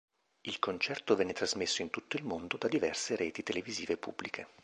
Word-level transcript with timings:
Il 0.47 0.57
concerto 0.57 1.15
venne 1.15 1.31
trasmesso 1.31 1.83
in 1.83 1.91
tutto 1.91 2.17
il 2.17 2.23
mondo 2.23 2.57
da 2.57 2.67
diverse 2.67 3.15
reti 3.15 3.43
televisive 3.43 3.97
pubbliche. 3.97 4.47